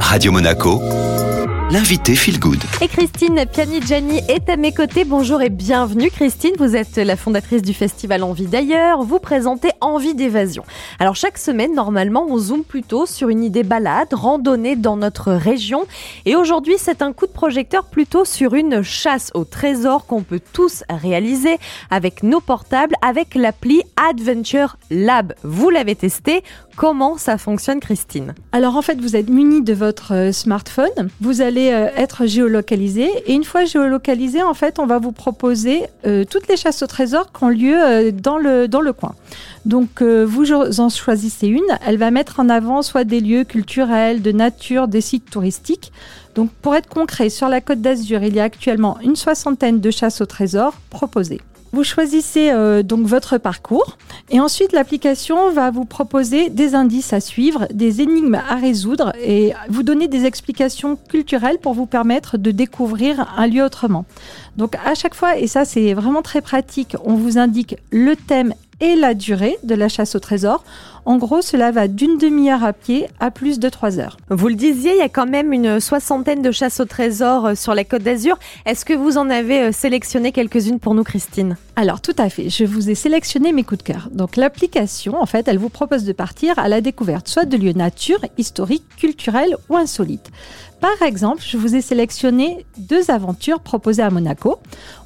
[0.00, 0.80] Radio Monaco,
[1.70, 2.62] l'invité Feel Good.
[2.80, 5.04] Et Christine Pianigiani est à mes côtés.
[5.04, 6.52] Bonjour et bienvenue Christine.
[6.58, 9.02] Vous êtes la fondatrice du festival Envie d'ailleurs.
[9.02, 10.62] Vous présentez Envie d'évasion.
[11.00, 15.86] Alors chaque semaine, normalement, on zoome plutôt sur une idée balade, randonnée dans notre région.
[16.24, 20.40] Et aujourd'hui, c'est un coup de projecteur plutôt sur une chasse au trésor qu'on peut
[20.52, 21.58] tous réaliser
[21.90, 25.34] avec nos portables, avec l'appli Adventure Lab.
[25.42, 26.44] Vous l'avez testé.
[26.76, 28.34] Comment ça fonctionne Christine?
[28.52, 31.08] Alors en fait, vous êtes muni de votre euh, smartphone.
[31.22, 33.10] Vous allez euh, être géolocalisé.
[33.26, 36.86] Et une fois géolocalisé, en fait, on va vous proposer euh, toutes les chasses au
[36.86, 39.14] trésor qui ont lieu euh, dans, le, dans le coin.
[39.64, 41.64] Donc, vous en choisissez une.
[41.84, 45.92] Elle va mettre en avant soit des lieux culturels, de nature, des sites touristiques.
[46.36, 49.90] Donc, pour être concret, sur la côte d'Azur, il y a actuellement une soixantaine de
[49.90, 51.40] chasses au trésor proposées.
[51.76, 53.98] Vous choisissez euh, donc votre parcours
[54.30, 59.52] et ensuite l'application va vous proposer des indices à suivre, des énigmes à résoudre et
[59.68, 64.06] vous donner des explications culturelles pour vous permettre de découvrir un lieu autrement.
[64.56, 68.54] Donc à chaque fois, et ça c'est vraiment très pratique, on vous indique le thème
[68.80, 70.64] et la durée de la chasse au trésor.
[71.06, 74.16] En gros, cela va d'une demi-heure à pied à plus de trois heures.
[74.28, 77.54] Vous le disiez, il y a quand même une soixantaine de chasses au trésor euh,
[77.54, 78.36] sur la Côte d'Azur.
[78.66, 81.56] Est-ce que vous en avez euh, sélectionné quelques-unes pour nous, Christine?
[81.76, 82.50] Alors, tout à fait.
[82.50, 84.08] Je vous ai sélectionné mes coups de cœur.
[84.10, 87.74] Donc, l'application, en fait, elle vous propose de partir à la découverte soit de lieux
[87.74, 90.32] nature, historiques, culturels ou insolites.
[90.80, 94.58] Par exemple, je vous ai sélectionné deux aventures proposées à Monaco.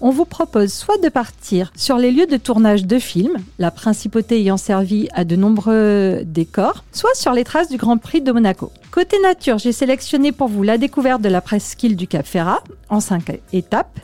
[0.00, 4.38] On vous propose soit de partir sur les lieux de tournage de films, la principauté
[4.40, 5.87] ayant servi à de nombreux
[6.24, 8.72] décors, soit sur les traces du Grand Prix de Monaco.
[8.90, 13.00] Côté nature, j'ai sélectionné pour vous la découverte de la presqu'île du Cap Ferrat en
[13.00, 14.00] cinq étapes.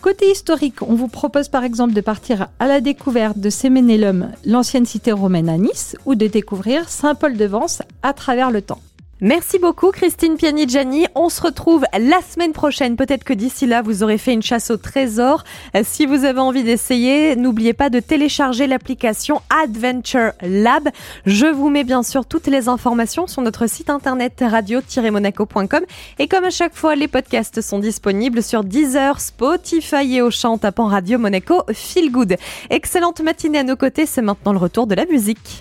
[0.00, 4.86] Côté historique, on vous propose par exemple de partir à la découverte de Séménélum, l'ancienne
[4.86, 8.80] cité romaine à Nice, ou de découvrir Saint-Paul-de-Vence à travers le temps.
[9.22, 11.04] Merci beaucoup Christine Pianigiani.
[11.14, 12.96] On se retrouve la semaine prochaine.
[12.96, 15.44] Peut-être que d'ici là, vous aurez fait une chasse au trésor.
[15.76, 20.88] Euh, si vous avez envie d'essayer, n'oubliez pas de télécharger l'application Adventure Lab.
[21.26, 25.84] Je vous mets bien sûr toutes les informations sur notre site internet radio-monaco.com.
[26.18, 30.56] Et comme à chaque fois, les podcasts sont disponibles sur Deezer, Spotify et au chant
[30.56, 32.36] tapant Radio Monaco Feel Good.
[32.70, 34.06] Excellente matinée à nos côtés.
[34.06, 35.58] C'est maintenant le retour de la musique.